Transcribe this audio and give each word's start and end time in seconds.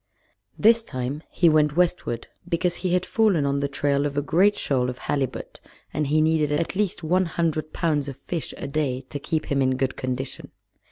This 0.57 0.81
time 0.81 1.21
he 1.29 1.47
went 1.47 1.75
westward, 1.77 2.25
because 2.49 2.77
he 2.77 2.95
had 2.95 3.05
fallen 3.05 3.45
on 3.45 3.59
the 3.59 3.67
trail 3.67 4.07
of 4.07 4.17
a 4.17 4.23
great 4.23 4.57
shoal 4.57 4.89
of 4.89 4.97
halibut, 4.97 5.59
and 5.93 6.07
he 6.07 6.21
needed 6.23 6.51
at 6.51 6.75
least 6.75 7.03
one 7.03 7.25
hundred 7.25 7.71
pounds 7.71 8.09
of 8.09 8.17
fish 8.17 8.51
a 8.57 8.65
day 8.67 9.01
to 9.09 9.19
keep 9.19 9.45
him 9.51 9.61
in 9.61 9.77
good 9.77 9.95
condition. 9.95 10.49